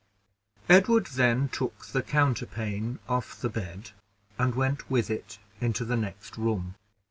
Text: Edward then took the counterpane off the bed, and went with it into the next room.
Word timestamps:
Edward 0.67 1.05
then 1.13 1.47
took 1.49 1.85
the 1.89 2.01
counterpane 2.01 2.97
off 3.07 3.39
the 3.39 3.49
bed, 3.49 3.91
and 4.39 4.55
went 4.55 4.89
with 4.89 5.11
it 5.11 5.37
into 5.59 5.85
the 5.85 5.95
next 5.95 6.37
room. 6.39 6.73